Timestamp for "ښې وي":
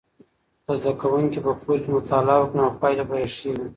3.35-3.67